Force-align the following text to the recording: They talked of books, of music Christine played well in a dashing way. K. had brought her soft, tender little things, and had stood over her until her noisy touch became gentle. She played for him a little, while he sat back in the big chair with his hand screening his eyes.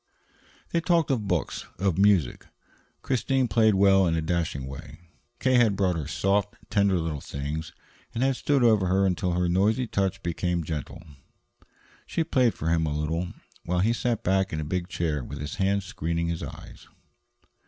They 0.71 0.81
talked 0.81 1.11
of 1.11 1.27
books, 1.27 1.67
of 1.77 1.99
music 1.99 2.47
Christine 3.03 3.47
played 3.47 3.75
well 3.75 4.07
in 4.07 4.15
a 4.15 4.21
dashing 4.23 4.65
way. 4.65 4.97
K. 5.39 5.57
had 5.57 5.75
brought 5.75 5.95
her 5.95 6.07
soft, 6.07 6.55
tender 6.71 6.97
little 6.97 7.21
things, 7.21 7.71
and 8.11 8.23
had 8.23 8.35
stood 8.35 8.63
over 8.63 8.87
her 8.87 9.05
until 9.05 9.33
her 9.33 9.47
noisy 9.47 9.85
touch 9.85 10.23
became 10.23 10.63
gentle. 10.63 11.03
She 12.07 12.23
played 12.23 12.55
for 12.55 12.69
him 12.71 12.87
a 12.87 12.97
little, 12.99 13.31
while 13.63 13.77
he 13.81 13.93
sat 13.93 14.23
back 14.23 14.51
in 14.51 14.57
the 14.57 14.65
big 14.65 14.87
chair 14.87 15.23
with 15.23 15.39
his 15.39 15.57
hand 15.57 15.83
screening 15.83 16.29
his 16.29 16.41
eyes. 16.41 16.87